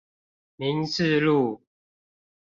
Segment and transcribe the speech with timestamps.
[0.57, 1.61] 民治路